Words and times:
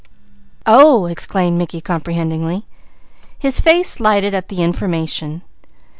"Oh!" 0.65 1.05
exclaimed 1.05 1.59
Mickey 1.59 1.79
comprehendingly. 1.79 2.65
His 3.37 3.59
face 3.59 3.99
lighted 3.99 4.33
at 4.33 4.47
the 4.49 4.63
information. 4.63 5.43